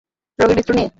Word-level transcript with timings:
রবির 0.39 0.55
মৃত্যু 0.57 0.73
নিয়ে? 0.73 0.89